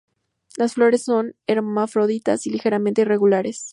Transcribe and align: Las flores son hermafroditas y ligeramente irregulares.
Las 0.57 0.73
flores 0.73 1.03
son 1.03 1.35
hermafroditas 1.45 2.47
y 2.47 2.49
ligeramente 2.49 3.03
irregulares. 3.03 3.67